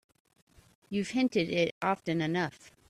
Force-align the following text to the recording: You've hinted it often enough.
You've 0.89 1.09
hinted 1.11 1.49
it 1.51 1.75
often 1.79 2.21
enough. 2.21 2.71